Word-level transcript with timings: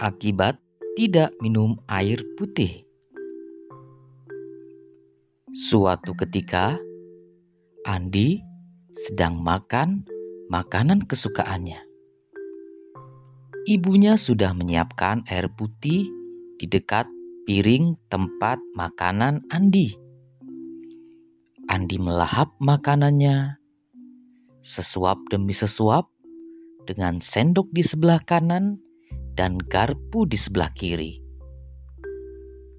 akibat 0.00 0.56
tidak 0.96 1.36
minum 1.44 1.76
air 1.86 2.18
putih. 2.40 2.88
Suatu 5.52 6.16
ketika, 6.16 6.80
Andi 7.84 8.40
sedang 9.06 9.38
makan 9.44 10.08
makanan 10.48 11.04
kesukaannya. 11.04 11.78
Ibunya 13.68 14.16
sudah 14.16 14.56
menyiapkan 14.56 15.28
air 15.28 15.52
putih 15.52 16.08
di 16.56 16.66
dekat 16.66 17.04
piring 17.44 17.94
tempat 18.08 18.56
makanan 18.72 19.44
Andi. 19.52 19.94
Andi 21.68 21.96
melahap 22.00 22.50
makanannya 22.58 23.60
sesuap 24.60 25.22
demi 25.30 25.54
sesuap 25.54 26.08
dengan 26.84 27.22
sendok 27.22 27.70
di 27.70 27.86
sebelah 27.86 28.20
kanan 28.26 28.80
dan 29.40 29.56
garpu 29.72 30.28
di 30.28 30.36
sebelah 30.36 30.68
kiri. 30.76 31.16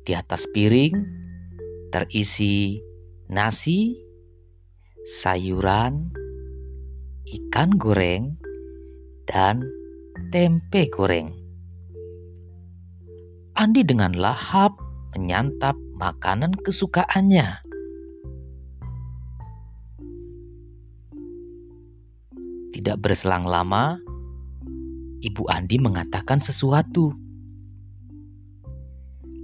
Di 0.05 0.13
atas 0.13 0.45
piring 0.53 0.93
terisi 1.89 2.77
nasi, 3.33 3.97
sayuran, 5.09 6.13
ikan 7.25 7.73
goreng, 7.81 8.37
dan 9.25 9.65
tempe 10.29 10.85
goreng. 10.93 11.33
Andi 13.57 13.81
dengan 13.81 14.13
lahap 14.13 14.77
menyantap 15.17 15.73
makanan 15.97 16.53
kesukaannya. 16.61 17.57
Tidak 22.77 22.97
berselang 23.01 23.49
lama, 23.49 23.97
Ibu 25.21 25.45
Andi 25.53 25.77
mengatakan 25.77 26.41
sesuatu. 26.41 27.13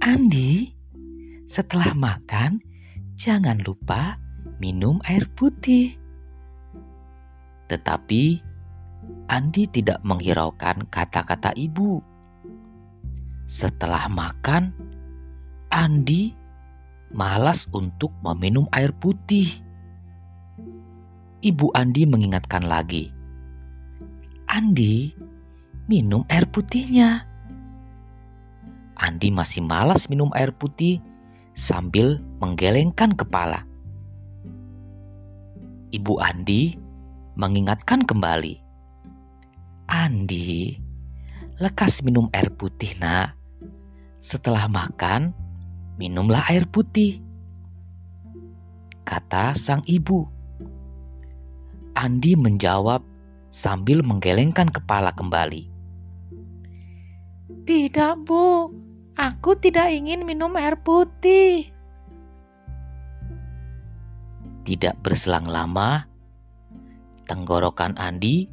Andi, 0.02 0.74
setelah 1.46 1.94
makan, 1.94 2.58
jangan 3.14 3.62
lupa 3.62 4.18
minum 4.58 4.98
air 5.06 5.26
putih. 5.38 5.94
Tetapi 7.70 8.42
Andi 9.30 9.70
tidak 9.70 10.02
menghiraukan 10.02 10.88
kata-kata 10.90 11.54
ibu. 11.54 12.02
Setelah 13.46 14.10
makan, 14.10 14.74
Andi 15.70 16.34
malas 17.14 17.70
untuk 17.70 18.12
meminum 18.24 18.66
air 18.74 18.90
putih. 18.96 19.52
Ibu 21.38 21.70
Andi 21.76 22.02
mengingatkan 22.02 22.66
lagi, 22.66 23.14
"Andi, 24.50 25.14
minum 25.88 26.22
air 26.28 26.44
putihnya." 26.46 27.24
Andi 28.98 29.32
masih 29.32 29.64
malas 29.64 30.06
minum 30.06 30.28
air 30.34 30.52
putih 30.54 31.00
sambil 31.54 32.22
menggelengkan 32.38 33.14
kepala. 33.14 33.62
Ibu 35.88 36.20
Andi 36.20 36.76
mengingatkan 37.38 38.02
kembali. 38.02 38.58
Andi, 39.88 40.76
lekas 41.62 42.04
minum 42.04 42.28
air 42.36 42.50
putih 42.52 42.92
nak. 43.00 43.38
Setelah 44.18 44.66
makan, 44.68 45.32
minumlah 45.96 46.44
air 46.50 46.66
putih. 46.66 47.22
Kata 49.06 49.56
sang 49.56 49.80
ibu. 49.88 50.28
Andi 51.96 52.36
menjawab 52.36 53.00
sambil 53.48 54.04
menggelengkan 54.04 54.68
kepala 54.68 55.14
kembali. 55.16 55.77
Tidak, 57.48 58.28
Bu. 58.28 58.68
Aku 59.18 59.56
tidak 59.58 59.88
ingin 59.90 60.22
minum 60.22 60.54
air 60.54 60.76
putih. 60.78 61.72
Tidak 64.68 65.00
berselang 65.00 65.48
lama, 65.48 66.04
tenggorokan 67.24 67.96
Andi 67.96 68.46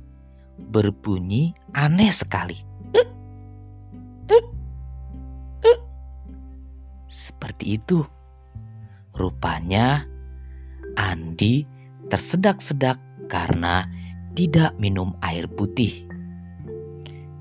berbunyi 0.71 1.51
aneh 1.75 2.09
sekali. 2.09 2.55
Seperti 7.11 7.77
itu. 7.77 7.99
Rupanya 9.15 10.07
Andi 10.95 11.67
tersedak-sedak 12.07 12.95
karena 13.27 13.85
tidak 14.39 14.71
minum 14.79 15.13
air 15.19 15.47
putih. 15.51 16.07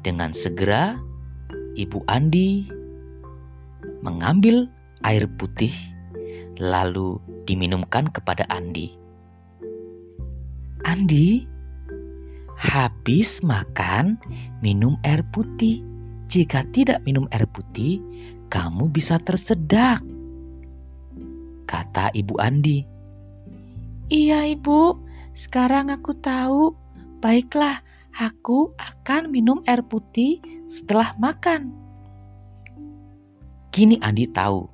Dengan 0.04 0.34
segera, 0.36 0.98
Ibu 1.74 2.06
Andi 2.06 2.70
mengambil 4.00 4.70
air 5.02 5.26
putih 5.36 5.74
lalu 6.62 7.18
diminumkan 7.50 8.08
kepada 8.08 8.46
Andi. 8.48 8.94
Andi, 10.84 11.44
habis 12.54 13.42
makan, 13.42 14.16
minum 14.62 14.96
air 15.02 15.26
putih. 15.34 15.82
Jika 16.30 16.64
tidak 16.72 17.04
minum 17.04 17.28
air 17.34 17.44
putih, 17.50 18.00
kamu 18.48 18.88
bisa 18.88 19.20
tersedak. 19.20 20.00
Kata 21.68 22.14
ibu 22.14 22.38
Andi. 22.40 22.86
Iya 24.08 24.46
ibu, 24.52 24.96
sekarang 25.36 25.92
aku 25.92 26.16
tahu. 26.22 26.72
Baiklah, 27.24 27.83
aku 28.14 28.70
akan 28.78 29.30
minum 29.30 29.60
air 29.66 29.82
putih 29.82 30.38
setelah 30.70 31.14
makan. 31.18 31.74
Kini 33.74 33.98
Andi 33.98 34.30
tahu 34.30 34.70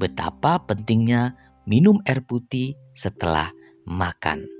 betapa 0.00 0.56
pentingnya 0.64 1.36
minum 1.68 2.00
air 2.08 2.24
putih 2.24 2.72
setelah 2.96 3.52
makan. 3.84 4.57